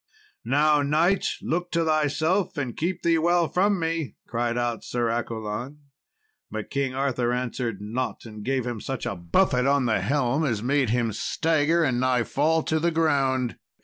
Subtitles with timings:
[0.43, 5.77] "Now, knight, look to thyself, and keep thee well from me," cried out Sir Accolon.
[6.49, 10.63] But King Arthur answered not, and gave him such a buffet on the helm as
[10.63, 13.57] made him stagger and nigh fall upon the ground.